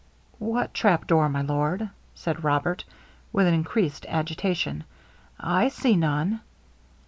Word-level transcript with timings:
'What 0.39 0.73
trapdoor, 0.73 1.29
my 1.29 1.43
Lord?' 1.43 1.91
said 2.15 2.43
Robert, 2.43 2.85
with 3.31 3.45
encreased 3.45 4.07
agitation; 4.09 4.83
'I 5.39 5.67
see 5.67 5.95
none.' 5.95 6.39